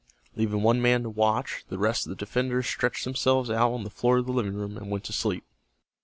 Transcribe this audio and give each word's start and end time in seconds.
Leaving 0.35 0.63
one 0.63 0.81
man 0.81 1.03
to 1.03 1.11
watch, 1.11 1.63
the 1.69 1.77
rest 1.77 2.07
of 2.07 2.09
the 2.09 2.15
defenders 2.15 2.65
stretched 2.65 3.03
themselves 3.05 3.51
out 3.51 3.71
on 3.71 3.83
the 3.83 3.89
floor 3.91 4.17
of 4.17 4.25
the 4.25 4.31
living 4.31 4.55
room 4.55 4.75
and 4.75 4.89
went 4.89 5.03
to 5.03 5.13
sleep. 5.13 5.43